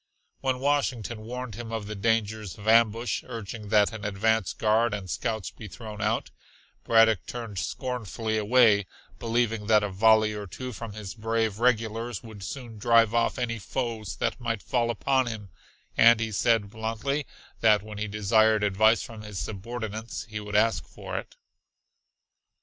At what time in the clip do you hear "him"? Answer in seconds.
1.53-1.71, 15.27-15.51